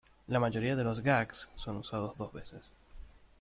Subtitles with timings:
[0.25, 2.73] La mayoría de los gags son usados dos veces.